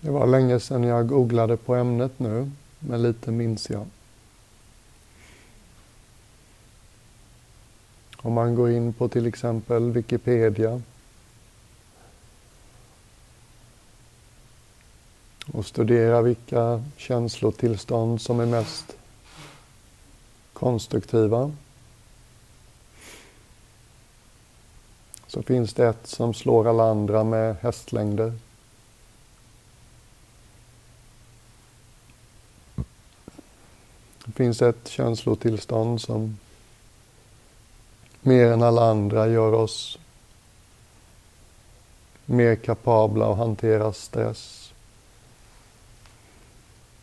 [0.00, 3.86] Det var länge sedan jag googlade på ämnet nu, men lite minns jag.
[8.16, 10.82] Om man går in på till exempel Wikipedia
[15.52, 18.96] och studerar vilka känslotillstånd som är mest
[20.52, 21.52] konstruktiva
[25.26, 28.32] så finns det ett som slår alla andra med hästlängder.
[34.28, 36.38] Det finns ett känslotillstånd som
[38.20, 39.98] mer än alla andra gör oss
[42.26, 44.72] mer kapabla att hantera stress.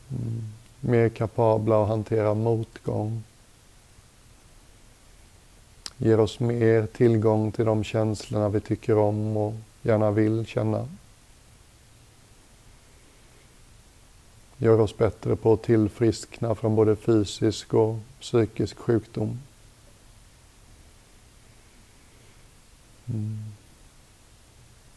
[0.10, 0.44] Mm.
[0.80, 3.24] Mer kapabla att hantera motgång.
[5.98, 10.88] Ger oss mer tillgång till de känslorna vi tycker om och gärna vill känna.
[14.58, 19.40] Gör oss bättre på att tillfriskna från både fysisk och psykisk sjukdom.
[23.06, 23.38] Mm.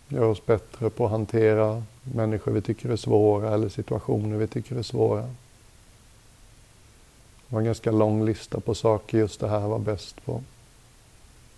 [0.08, 4.76] Gör oss bättre på att hantera människor vi tycker är svåra eller situationer vi tycker
[4.76, 5.22] är svåra.
[5.22, 10.42] Det var en ganska lång lista på saker just det här var bäst på.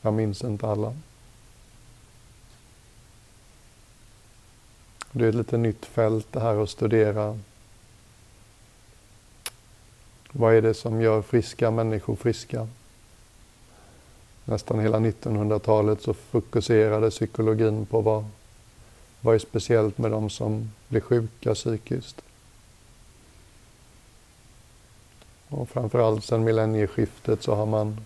[0.03, 0.97] Jag minns inte alla.
[5.13, 7.39] Det är ett lite nytt fält det här att studera.
[10.33, 12.69] Vad är det som gör friska människor friska?
[14.51, 18.25] nästan hela 1900-talet så fokuserade psykologin på vad,
[19.21, 22.23] vad är speciellt med de som blir sjuka psykiskt.
[25.49, 28.01] Och framförallt sedan millennieskiftet så har man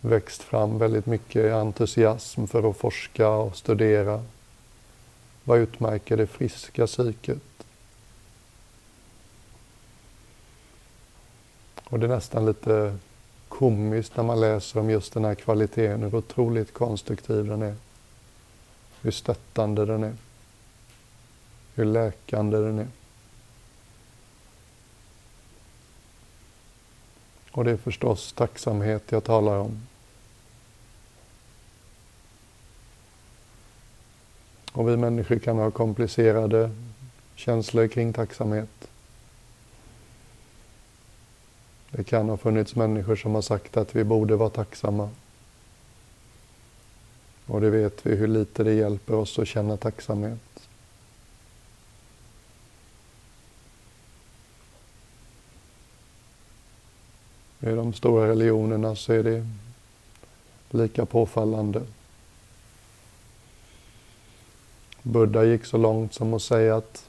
[0.00, 4.24] växt fram väldigt mycket entusiasm för att forska och studera.
[5.44, 7.63] Vad utmärker det friska psyket?
[11.94, 12.98] Och det är nästan lite
[13.48, 17.74] komiskt när man läser om just den här kvaliteten, hur otroligt konstruktiv den är.
[19.00, 20.14] Hur stöttande den är.
[21.74, 22.86] Hur läkande den är.
[27.50, 29.86] Och det är förstås tacksamhet jag talar om.
[34.72, 36.70] Och vi människor kan ha komplicerade
[37.34, 38.88] känslor kring tacksamhet.
[41.96, 45.10] Det kan ha funnits människor som har sagt att vi borde vara tacksamma.
[47.46, 50.68] Och det vet vi hur lite det hjälper oss att känna tacksamhet.
[57.60, 59.46] I de stora religionerna så är det
[60.70, 61.82] lika påfallande.
[65.02, 67.08] Buddha gick så långt som att säga att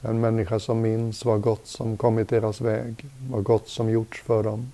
[0.00, 4.42] en människa som minns vad gott som kommit deras väg, vad gott som gjorts för
[4.42, 4.72] dem.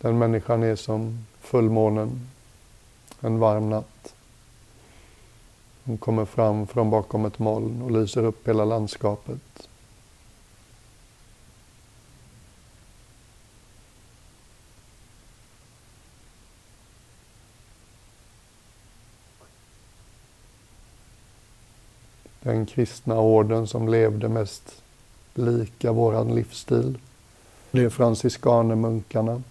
[0.00, 2.28] Den människan är som fullmånen
[3.20, 4.14] en varm natt.
[5.84, 9.65] Hon kommer fram från bakom ett moln och lyser upp hela landskapet.
[22.52, 24.82] Den kristna orden som levde mest
[25.34, 26.98] lika våran livsstil.
[27.70, 29.42] Det är franciskanermunkarna.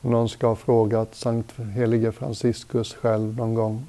[0.00, 3.86] Någon ska ha frågat Sankt Helige Franciscus själv någon gång.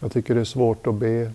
[0.00, 1.32] Jag tycker det är svårt att be.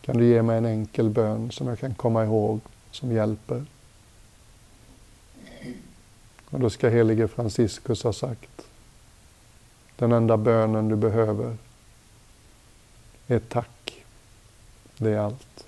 [0.00, 2.60] Kan du ge mig en enkel bön som jag kan komma ihåg,
[2.90, 3.64] som hjälper?
[6.52, 8.66] Och då ska helige Franciscus ha sagt,
[9.96, 11.56] den enda bönen du behöver
[13.26, 14.04] är tack.
[14.96, 15.66] Det är allt.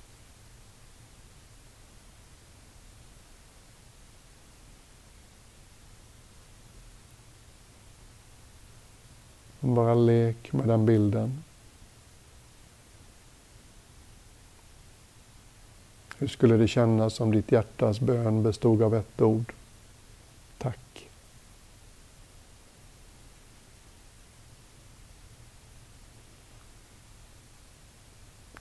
[9.60, 11.44] Bara lek med den bilden.
[16.18, 19.52] Hur skulle det kännas om ditt hjärtas bön bestod av ett ord?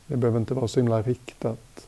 [0.08, 1.88] Det behöver inte vara så himla riktat.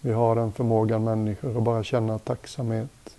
[0.00, 3.16] Vi har den förmågan människor att bara känna tacksamhet.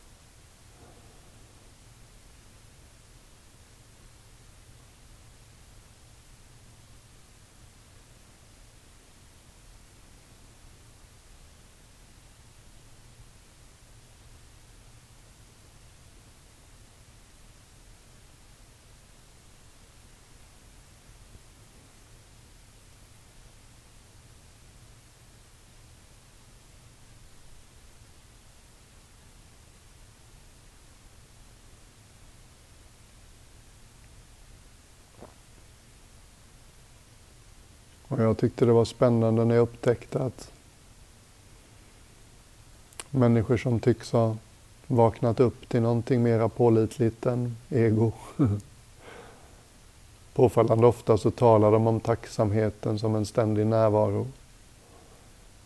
[38.34, 40.52] Jag tyckte det var spännande när jag upptäckte att
[43.10, 44.38] människor som tycks ha
[44.88, 48.12] vaknat upp till någonting mera pålitligt än ego.
[50.34, 54.28] Påfallande ofta så talar de om tacksamheten som en ständig närvaro.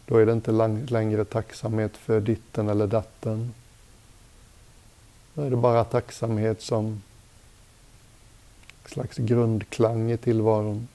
[0.05, 0.51] Då är det inte
[0.89, 3.53] längre tacksamhet för ditten eller datten.
[5.33, 7.01] Då är det bara tacksamhet som en
[8.85, 10.87] slags grundklang i tillvaron.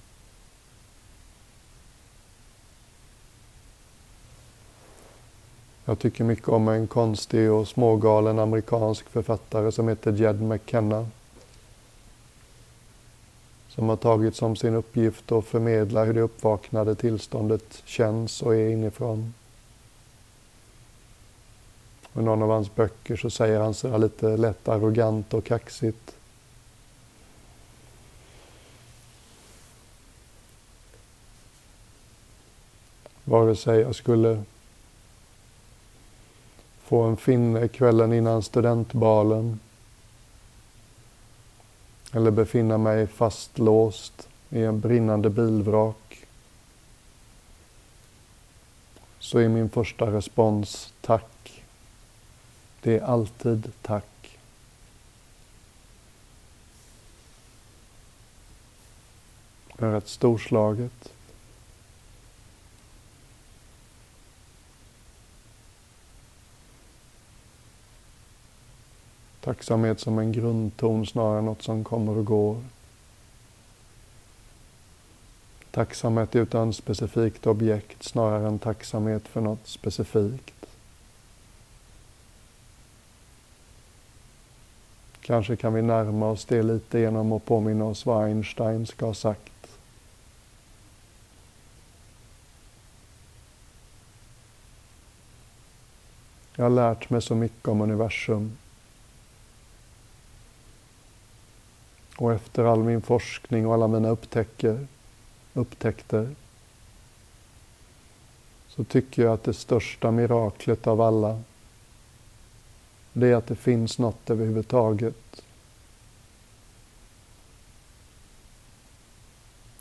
[5.84, 11.08] Jag tycker mycket om en konstig och smågalen amerikansk författare som heter Jed McKenna.
[13.68, 18.68] Som har tagit som sin uppgift att förmedla hur det uppvaknade tillståndet känns och är
[18.68, 19.34] inifrån.
[22.14, 26.16] I någon av hans böcker så säger han sådär lite lätt arrogant och kaxigt.
[33.24, 34.42] Vare sig jag skulle
[36.92, 39.60] på en finne kvällen innan studentbalen.
[42.12, 46.26] Eller befinna mig fastlåst i en brinnande bilvrak.
[49.18, 51.62] Så är min första respons tack.
[52.82, 54.38] Det är alltid tack.
[59.78, 61.12] Det är rätt storslaget.
[69.44, 72.62] Tacksamhet som en grundton snarare än något som kommer och går.
[75.70, 80.66] Tacksamhet utan specifikt objekt snarare än tacksamhet för något specifikt.
[85.20, 89.14] Kanske kan vi närma oss det lite genom att påminna oss vad Einstein ska ha
[89.14, 89.78] sagt.
[96.56, 98.56] Jag har lärt mig så mycket om universum
[102.22, 104.86] Och efter all min forskning och alla mina upptäcker,
[105.54, 106.34] upptäckter
[108.68, 111.42] så tycker jag att det största miraklet av alla
[113.12, 115.42] det är att det finns något överhuvudtaget.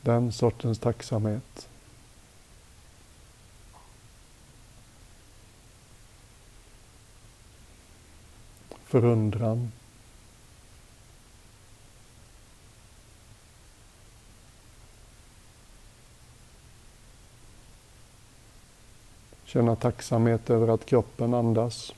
[0.02, 1.70] Den sortens tacksamhet.
[8.84, 9.72] Förundran.
[19.54, 21.94] Känna tacksamhet över att kroppen andas.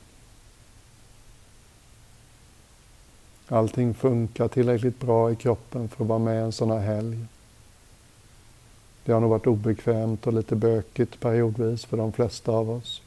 [3.48, 7.18] Allting funkar tillräckligt bra i kroppen för att vara med en sån här helg.
[9.04, 13.02] Det har nog varit obekvämt och lite bökigt periodvis för de flesta av oss.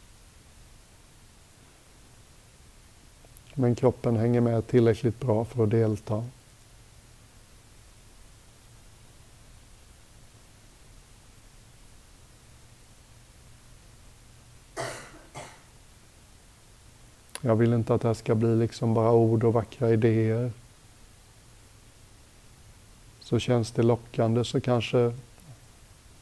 [3.53, 6.25] Men kroppen hänger med tillräckligt bra för att delta.
[17.48, 20.51] Jag vill inte att det här ska bli liksom bara ord och vackra idéer.
[23.20, 25.13] Så känns det lockande så kanske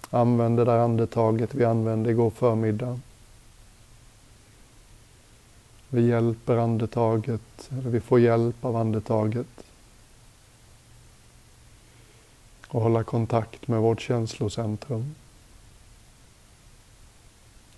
[0.10, 3.00] använd det där andetaget vi använde igår förmiddag.
[5.90, 9.64] Vi hjälper andetaget, eller vi får hjälp av andetaget.
[12.68, 15.16] Och hålla kontakt med vårt känslocentrum.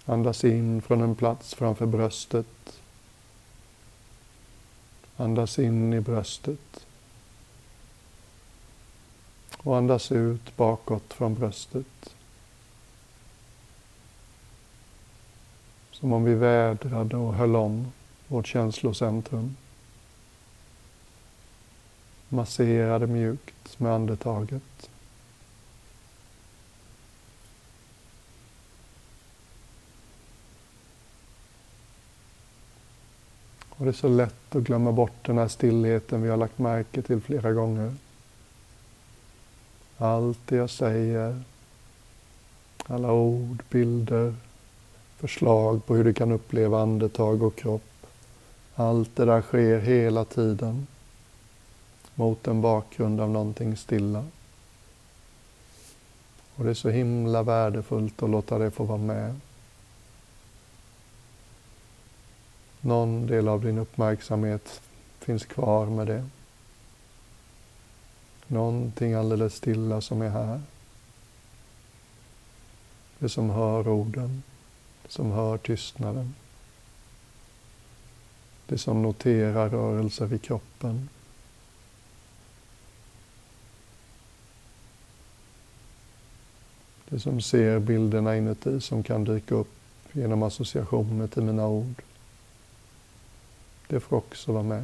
[0.06, 2.48] Andas in från en plats framför bröstet.
[5.18, 6.86] Andas in i bröstet.
[9.58, 12.14] Och andas ut bakåt från bröstet.
[15.92, 17.92] Som om vi vädrade och höll om
[18.28, 19.56] vårt känslocentrum.
[22.30, 24.87] Masserade mjukt med andetaget.
[33.78, 37.02] Och det är så lätt att glömma bort den här stillheten vi har lagt märke
[37.02, 37.94] till flera gånger.
[39.98, 41.42] Allt det jag säger,
[42.88, 44.36] alla ord, bilder,
[45.18, 48.08] förslag på hur du kan uppleva andetag och kropp.
[48.76, 50.88] Allt det där sker hela tiden
[52.16, 54.26] mot en bakgrund av någonting stilla.
[56.56, 59.40] Och det är så himla värdefullt att låta det få vara med.
[62.82, 64.82] Någon del av din uppmärksamhet
[65.20, 66.26] finns kvar med det.
[68.48, 70.62] Någonting alldeles stilla som är här.
[73.20, 74.44] Det som hör orden,
[75.04, 76.36] det som hör tystnaden.
[78.68, 81.10] Det som noterar rörelser i kroppen.
[87.10, 89.74] Det som ser bilderna inuti som kan dyka upp
[90.12, 92.02] genom associationer till mina ord.
[93.88, 94.84] Det får också vara med.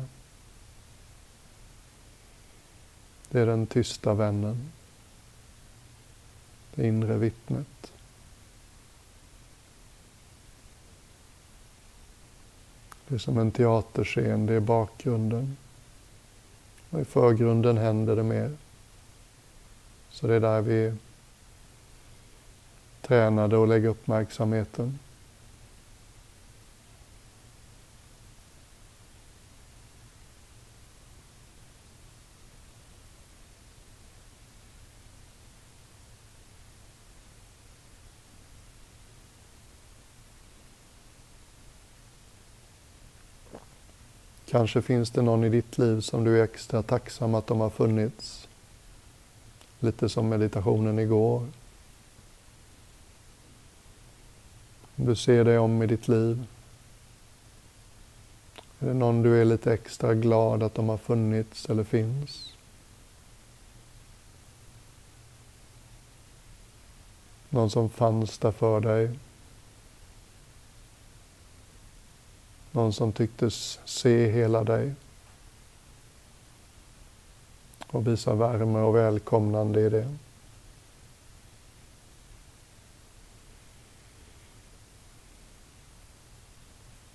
[3.30, 4.72] Det är den tysta vännen.
[6.76, 7.92] Det inre vittnet.
[13.08, 15.58] Det är som en teaterscen, det är bakgrunden.
[16.90, 18.58] Och i förgrunden händer det mer.
[20.10, 20.94] Så det är där vi
[23.02, 25.00] tränade och lägga uppmärksamheten.
[44.54, 47.70] Kanske finns det någon i ditt liv som du är extra tacksam att de har
[47.70, 48.48] funnits.
[49.80, 51.48] Lite som meditationen igår.
[54.96, 56.46] Du ser dig om i ditt liv.
[58.80, 62.54] Är det någon du är lite extra glad att de har funnits eller finns?
[67.50, 69.20] Någon som fanns där för dig
[72.76, 74.94] Någon som tycktes se hela dig
[77.88, 80.16] och visa värme och välkomnande i det.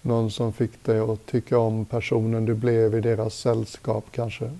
[0.02, 4.58] Någon som fick dig att tycka om personen du blev i deras sällskap kanske.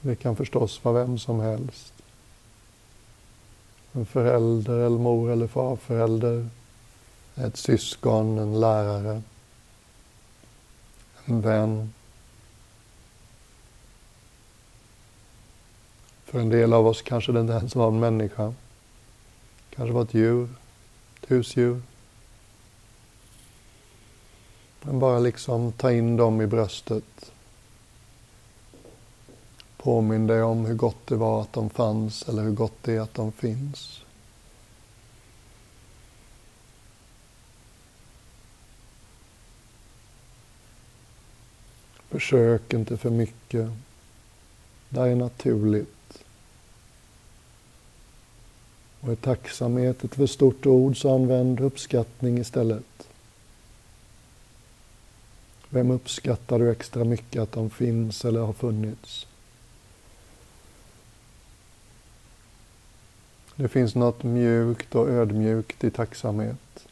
[0.00, 1.99] Det kan förstås vara vem som helst
[3.92, 6.48] en förälder eller mor eller farförälder,
[7.34, 9.22] ett syskon, en lärare,
[11.24, 11.92] en vän.
[16.24, 18.54] För en del av oss kanske det inte ens var en människa.
[19.70, 20.48] kanske var ett djur,
[21.20, 21.82] ett husdjur.
[24.82, 27.32] Men bara liksom ta in dem i bröstet.
[29.82, 33.00] Påminn dig om hur gott det var att de fanns eller hur gott det är
[33.00, 34.00] att de finns.
[42.08, 43.70] Försök inte för mycket.
[44.88, 46.24] Det är naturligt.
[49.00, 53.08] Och är tacksamhet ett för stort ord så använd uppskattning istället.
[55.68, 59.26] Vem uppskattar du extra mycket att de finns eller har funnits?
[63.60, 66.86] Det finns något mjukt och ödmjukt i tacksamhet.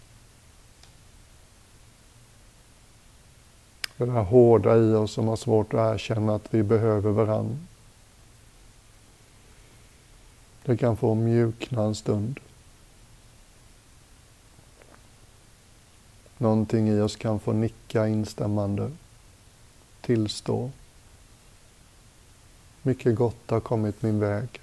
[3.96, 7.66] Det där hårda i oss som har svårt att erkänna att vi behöver varann.
[10.64, 12.40] Det kan få mjukna en stund.
[16.38, 18.90] Någonting i oss kan få nicka instämmande,
[20.00, 20.70] tillstå.
[22.82, 24.60] Mycket gott har kommit min väg.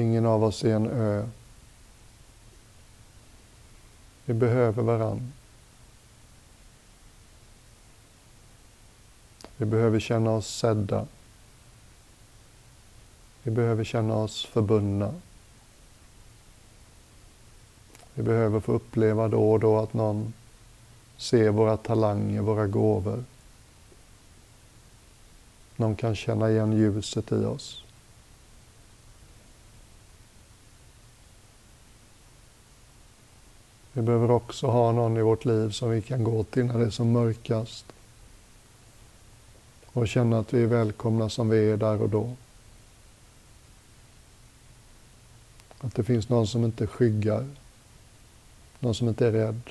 [0.00, 1.28] Ingen av oss är en ö.
[4.24, 5.32] Vi behöver varann.
[9.56, 11.06] Vi behöver känna oss sedda.
[13.42, 15.14] Vi behöver känna oss förbundna.
[18.14, 20.32] Vi behöver få uppleva då och då att någon
[21.16, 23.24] ser våra talanger, våra gåvor.
[25.76, 27.84] Någon kan känna igen ljuset i oss.
[33.92, 36.84] Vi behöver också ha någon i vårt liv som vi kan gå till när det
[36.84, 37.84] är som mörkast.
[39.92, 42.36] Och känna att vi är välkomna som vi är där och då.
[45.80, 47.48] Att det finns någon som inte skyggar.
[48.78, 49.62] Någon som inte är rädd.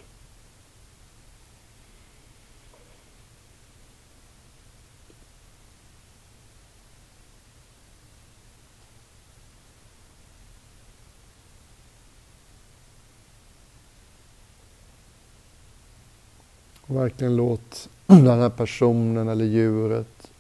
[16.90, 20.32] Och verkligen låt den här personen eller djuret,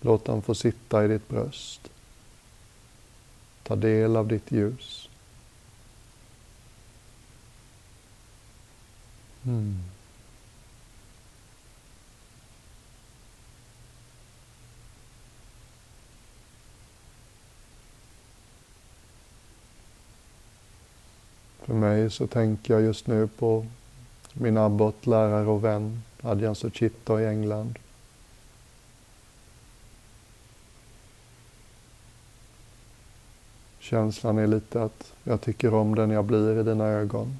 [0.00, 1.90] låt den få sitta i ditt bröst.
[3.62, 5.08] Ta del av ditt ljus.
[9.44, 9.82] Mm.
[21.60, 23.66] För mig så tänker jag just nu på
[24.32, 27.78] min abbot, lärare och vän Adjan Suchita i England.
[33.78, 37.36] Känslan är lite att jag tycker om den jag blir i dina ögon.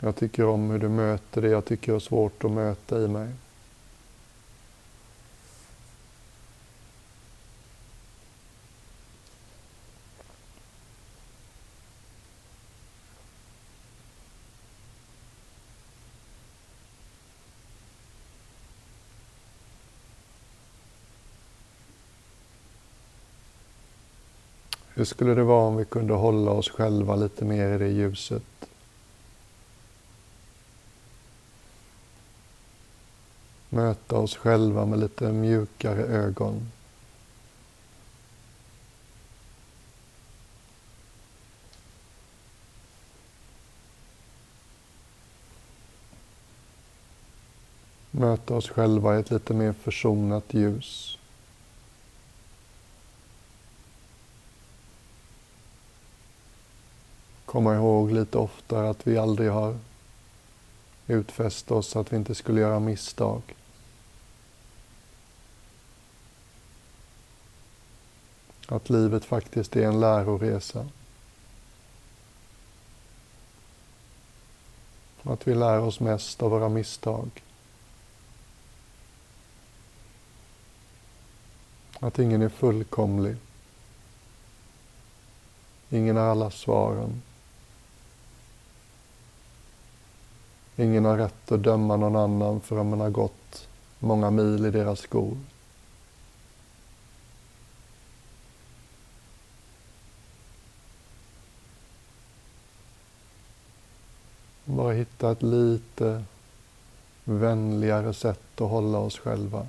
[0.00, 3.28] Jag tycker om hur du möter det jag tycker är svårt att möta i mig.
[25.04, 28.42] Bättre skulle det vara om vi kunde hålla oss själva lite mer i det ljuset?
[33.70, 36.70] Möta oss själva med lite mjukare ögon.
[48.10, 51.18] Möta oss själva i ett lite mer försonat ljus.
[57.54, 59.78] Komma ihåg lite oftare att vi aldrig har
[61.06, 63.42] utfäst oss att vi inte skulle göra misstag.
[68.68, 70.86] Att livet faktiskt är en läroresa.
[75.22, 77.30] Att vi lär oss mest av våra misstag.
[82.00, 83.36] Att ingen är fullkomlig.
[85.90, 87.22] Ingen har alla svaren.
[90.76, 95.00] Ingen har rätt att döma någon annan förrän man har gått många mil i deras
[95.00, 95.36] skor.
[104.64, 106.24] Bara hitta ett lite
[107.24, 109.66] vänligare sätt att hålla oss själva.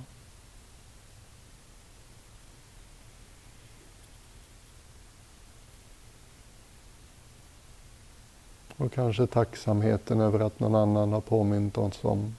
[8.76, 12.36] Och kanske tacksamheten över att någon annan har påmint oss om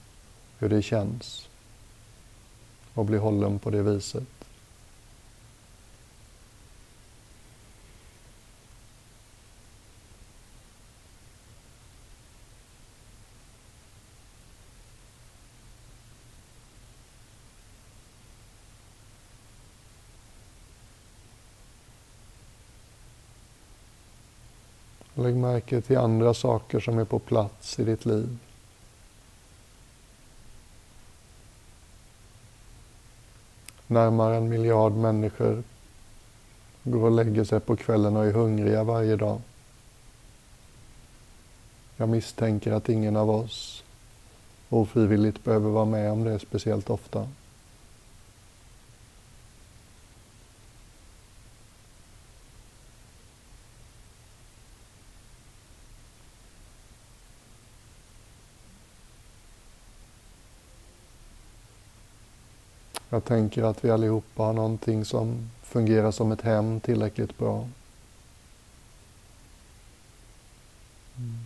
[0.58, 1.48] hur det känns
[2.94, 4.37] och bli hållen på det viset.
[25.28, 28.38] Lägg märke till andra saker som är på plats i ditt liv.
[33.86, 35.62] Närmare en miljard människor
[36.82, 39.40] går och lägger sig på kvällen och är hungriga varje dag.
[41.96, 43.84] Jag misstänker att ingen av oss
[44.68, 47.28] ofrivilligt behöver vara med om det speciellt ofta.
[63.10, 67.68] Jag tänker att vi allihopa har någonting som fungerar som ett hem tillräckligt bra.
[71.16, 71.38] Mm.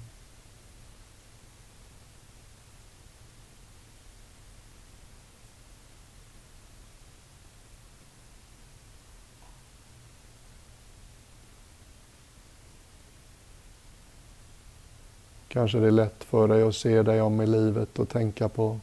[15.48, 18.80] Kanske det är lätt för dig att se dig om i livet och tänka på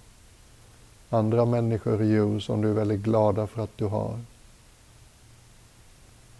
[1.10, 4.20] andra människor i djur som du är väldigt glada för att du har.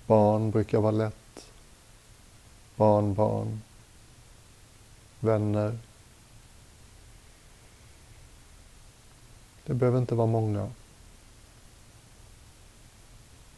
[0.08, 1.52] Barn brukar vara lätt.
[2.76, 3.62] Barnbarn.
[5.20, 5.78] Vänner.
[9.66, 10.70] Det behöver inte vara många.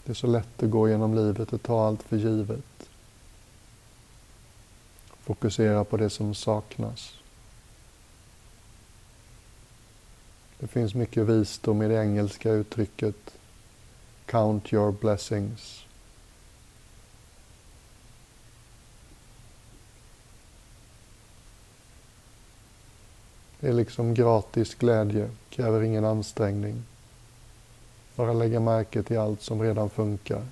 [0.04, 2.90] Det är så lätt att gå genom livet och ta allt för givet.
[5.22, 7.21] Fokusera på det som saknas.
[10.62, 13.16] Det finns mycket visdom i det engelska uttrycket
[14.26, 15.86] Count your blessings.
[23.60, 26.84] Det är liksom gratis glädje, kräver ingen ansträngning.
[28.16, 30.46] Bara lägga märke till allt som redan funkar.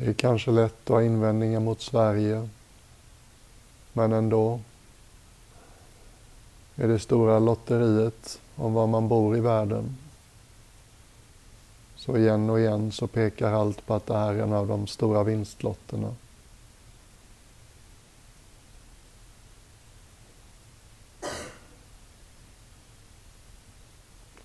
[0.00, 2.48] Det är kanske lätt att ha invändningar mot Sverige,
[3.92, 4.60] men ändå
[6.76, 9.96] är det stora lotteriet om var man bor i världen.
[11.96, 14.86] Så igen och igen så pekar allt på att det här är en av de
[14.86, 16.14] stora vinstlotterna.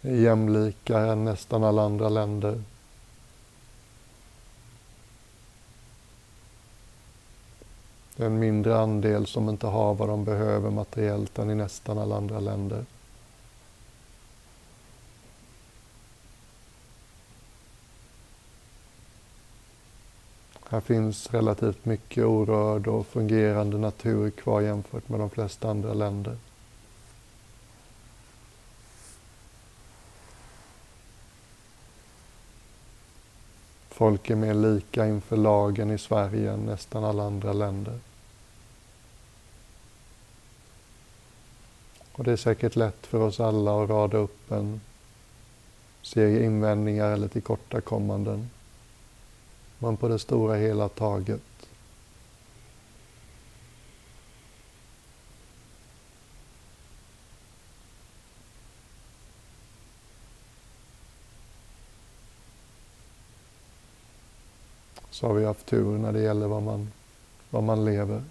[0.02, 2.62] Det är jämlikare än nästan alla andra länder.
[8.16, 11.98] Det är en mindre andel som inte har vad de behöver materiellt än i nästan
[11.98, 12.86] alla andra länder.
[20.70, 26.38] Här finns relativt mycket orörd och fungerande natur kvar jämfört med de flesta andra länder.
[33.96, 38.00] Folk är mer lika inför lagen i Sverige än nästan alla andra länder.
[42.12, 44.82] Och det är säkert lätt för oss alla att rada upp en
[46.02, 48.50] serie invändningar eller tillkortakommanden.
[49.80, 51.42] Men på det stora hela taget
[65.16, 66.92] så har vi haft tur när det gäller vad man,
[67.50, 68.24] vad man lever.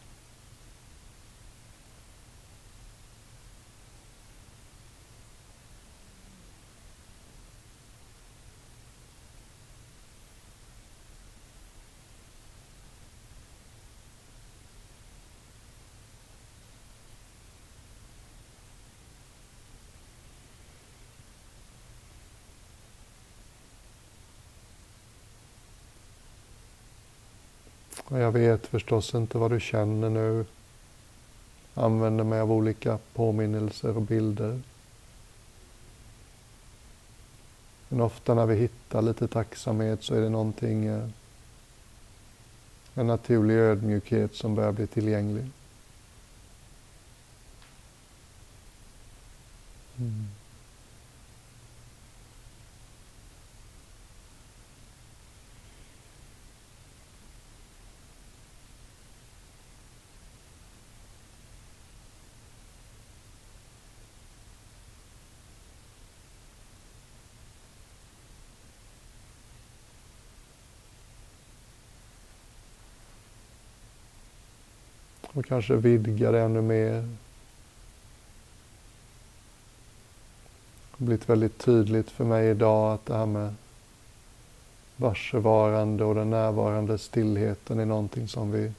[28.14, 30.44] Och jag vet förstås inte vad du känner nu.
[31.74, 34.60] Använder mig av olika påminnelser och bilder.
[37.88, 41.08] Men ofta när vi hittar lite tacksamhet så är det någonting, eh,
[42.94, 45.46] en naturlig ödmjukhet som börjar bli tillgänglig.
[49.98, 50.28] Mm.
[75.34, 77.08] Och kanske vidga det ännu mer.
[80.96, 83.54] Det har blivit väldigt tydligt för mig idag att det här med
[84.96, 88.72] varsevarande och den närvarande stillheten är någonting som vi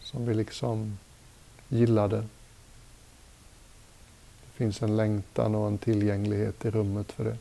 [0.00, 0.98] som vi liksom
[1.68, 2.16] gillade.
[2.16, 2.28] Det
[4.54, 7.36] finns en längtan och en tillgänglighet i rummet för det.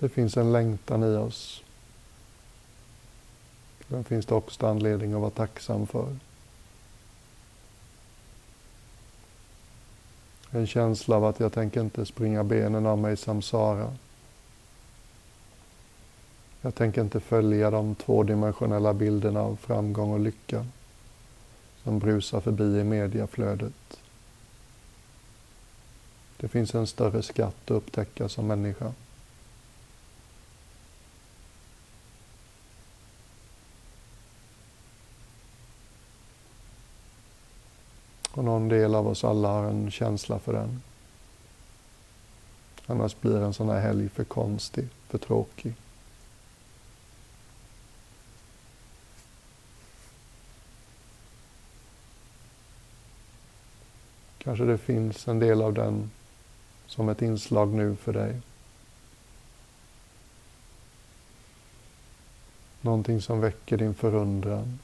[0.00, 1.62] Det finns en längtan i oss.
[3.88, 6.16] Den finns det också anledning att vara tacksam för.
[10.50, 13.96] En känsla av att jag tänker inte springa benen av mig samsara.
[16.60, 20.66] Jag tänker inte följa de tvådimensionella bilderna av framgång och lycka
[21.82, 24.00] som brusar förbi i mediaflödet.
[26.36, 28.92] Det finns en större skatt att upptäcka som människa.
[38.40, 40.82] Och någon del av oss alla har en känsla för den.
[42.86, 45.74] Annars blir en sån här helg för konstig, för tråkig.
[54.38, 56.10] Kanske det finns en del av den
[56.86, 58.40] som ett inslag nu för dig.
[62.80, 64.78] Någonting som väcker din förundran.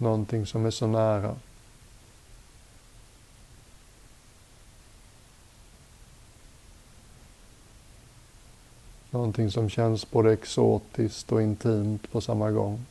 [0.00, 1.36] Någonting som är så nära.
[9.10, 12.86] Någonting som känns både exotiskt och intimt på samma gång.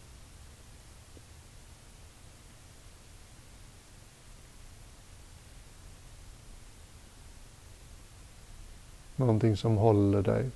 [9.16, 10.50] Någonting som håller dig.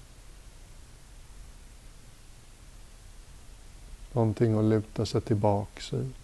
[4.14, 6.23] Någonting att luta sig tillbaks i.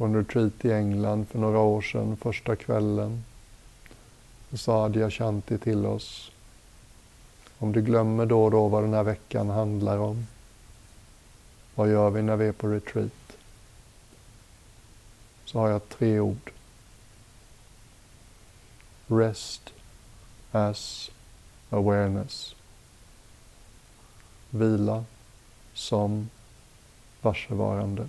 [0.00, 3.24] på en retreat i England för några år sedan, första kvällen.
[4.50, 6.32] Då sa Adyashanti till oss,
[7.58, 10.26] om du glömmer då och då vad den här veckan handlar om,
[11.74, 13.36] vad gör vi när vi är på retreat?
[15.44, 16.50] Så har jag tre ord.
[19.06, 19.72] Rest
[20.52, 21.10] as
[21.70, 22.54] awareness.
[24.50, 25.04] Vila
[25.74, 26.30] som
[27.22, 28.08] varsevarande.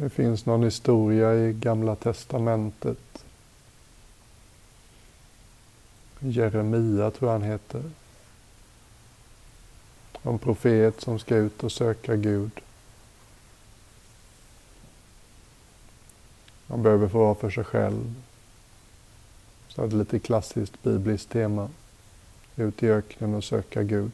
[0.00, 3.24] Det finns någon historia i Gamla Testamentet.
[6.18, 7.82] Jeremia tror jag han heter.
[10.22, 12.50] En profet som ska ut och söka Gud.
[16.68, 18.14] Han behöver få vara för sig själv.
[19.68, 21.70] Så det är lite klassiskt bibliskt tema.
[22.56, 24.12] Ut i öknen och söka Gud.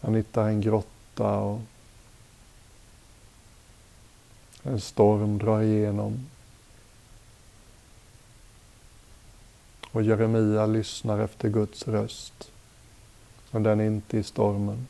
[0.00, 1.60] Han hittar en grotta och
[4.62, 6.26] en storm drar igenom.
[9.90, 12.50] Och Jeremia lyssnar efter Guds röst.
[13.50, 14.86] Och den är inte i stormen.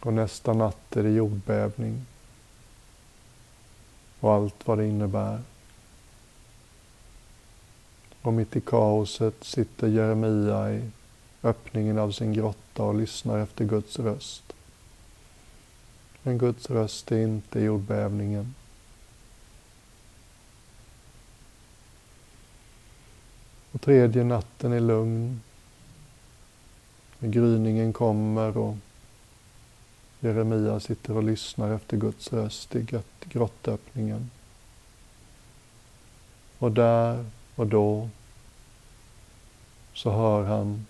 [0.00, 2.06] Och nästa natt är det jordbävning.
[4.20, 5.42] Och allt vad det innebär.
[8.22, 10.90] Och mitt i kaoset sitter Jeremia i
[11.42, 14.52] öppningen av sin grotta och lyssnar efter Guds röst.
[16.22, 18.54] Men Guds röst är inte jordbävningen.
[23.72, 25.40] Och tredje natten är lugn.
[27.18, 28.76] Gryningen kommer och
[30.20, 32.86] Jeremia sitter och lyssnar efter Guds röst i
[33.20, 34.30] grottöppningen.
[36.58, 38.08] Och där och då
[39.94, 40.86] så hör han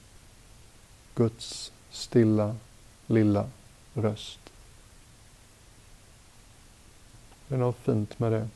[1.14, 2.56] Guds stilla,
[3.06, 3.50] lilla
[3.94, 4.38] röst.
[7.48, 8.48] Det är något fint med det.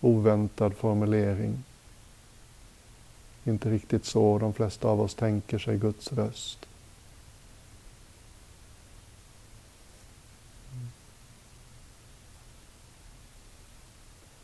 [0.00, 1.64] Oväntad formulering.
[3.44, 6.66] Inte riktigt så de flesta av oss tänker sig Guds röst.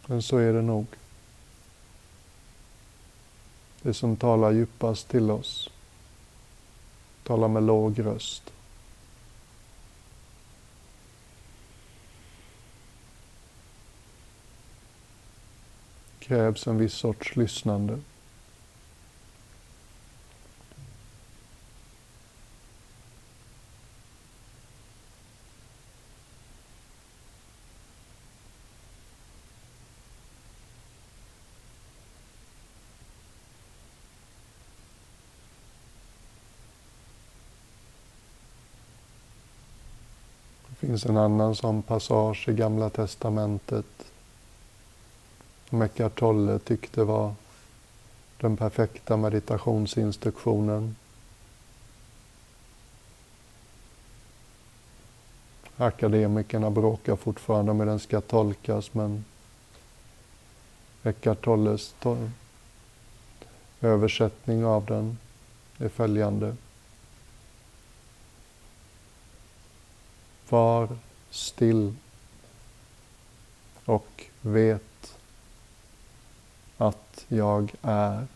[0.07, 0.87] Men så är det nog
[3.83, 5.71] det som talar djupast till oss.
[7.23, 8.53] Talar med låg röst.
[16.29, 17.99] krävs en viss sorts lyssnande.
[40.81, 43.87] Det finns en annan sån passage i Gamla Testamentet
[45.69, 47.35] som Eckart Tolle tyckte var
[48.41, 50.97] den perfekta meditationsinstruktionen.
[55.77, 59.25] Akademikerna bråkar fortfarande om hur den ska tolkas men
[61.03, 62.17] Eckart Tolles to
[63.81, 65.19] översättning av den
[65.79, 66.57] är följande.
[70.49, 70.99] Var
[71.31, 71.95] still
[73.85, 75.19] och vet
[76.77, 78.27] att jag är.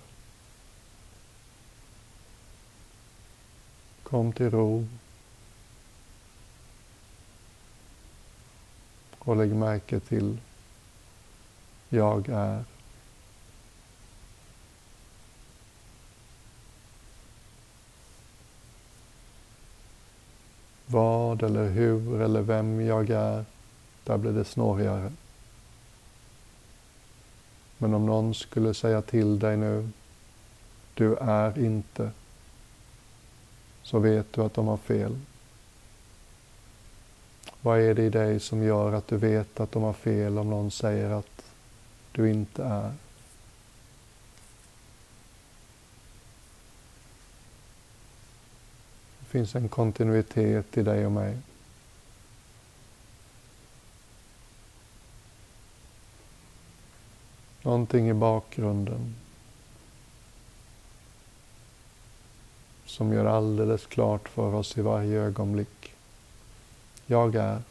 [4.02, 4.86] Kom till ro
[9.18, 10.38] och lägg märke till
[11.88, 12.64] jag är.
[20.92, 23.44] Vad eller hur eller vem jag är,
[24.04, 25.12] där blir det snårigare.
[27.78, 29.88] Men om någon skulle säga till dig nu,
[30.94, 32.10] du är inte,
[33.82, 35.18] så vet du att de har fel.
[37.60, 40.50] Vad är det i dig som gör att du vet att de har fel om
[40.50, 41.44] någon säger att
[42.12, 42.92] du inte är?
[49.32, 51.38] Finns en kontinuitet i dig och mig.
[57.62, 59.14] Någonting i bakgrunden
[62.86, 65.94] som gör alldeles klart för oss i varje ögonblick.
[67.06, 67.62] Jag är.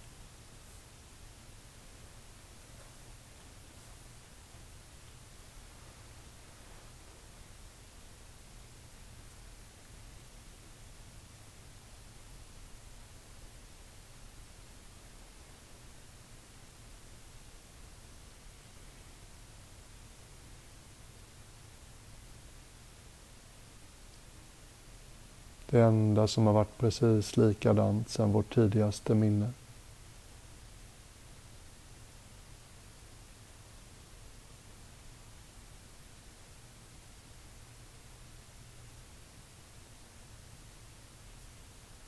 [25.81, 29.49] Det enda som har varit precis likadant sedan vårt tidigaste minne.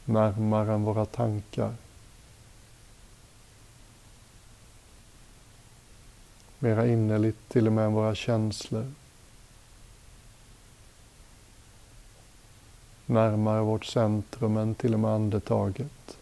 [0.06, 1.76] Närmare än våra tankar.
[6.60, 8.92] Mera innerligt till och med än våra känslor.
[13.06, 16.18] Närmare vårt centrum än till och med andetaget.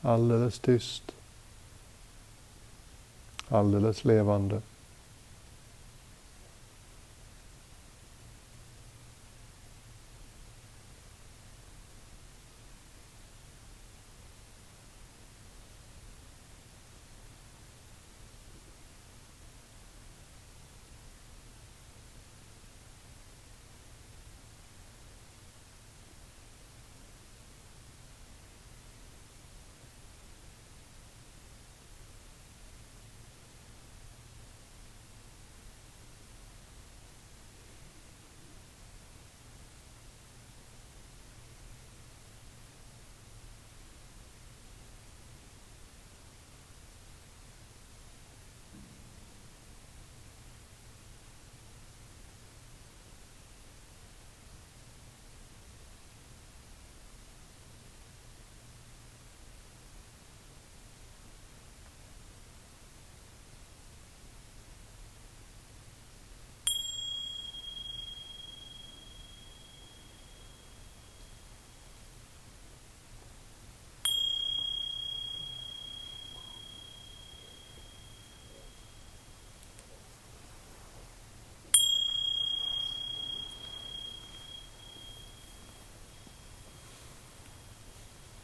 [0.00, 1.12] Alldeles tyst.
[3.48, 4.62] Alldeles levande.